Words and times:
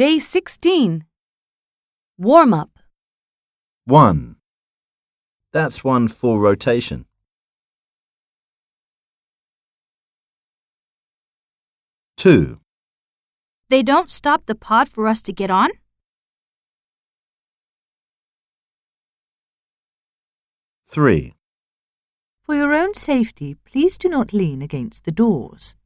Day 0.00 0.18
16. 0.18 1.04
Warm 2.16 2.54
up. 2.54 2.70
1. 3.84 4.36
That's 5.52 5.84
one 5.84 6.08
full 6.08 6.38
rotation. 6.38 7.04
2. 12.16 12.58
They 13.68 13.82
don't 13.82 14.08
stop 14.08 14.46
the 14.46 14.54
pod 14.54 14.88
for 14.88 15.06
us 15.06 15.20
to 15.20 15.34
get 15.34 15.50
on? 15.50 15.68
3. 20.88 21.34
For 22.46 22.54
your 22.54 22.72
own 22.72 22.94
safety, 22.94 23.54
please 23.66 23.98
do 23.98 24.08
not 24.08 24.32
lean 24.32 24.62
against 24.62 25.04
the 25.04 25.12
doors. 25.12 25.76